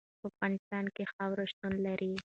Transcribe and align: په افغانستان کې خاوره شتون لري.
په 0.19 0.25
افغانستان 0.31 0.85
کې 0.95 1.03
خاوره 1.13 1.43
شتون 1.51 1.73
لري. 1.85 2.11